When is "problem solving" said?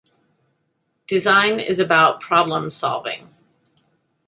2.21-3.29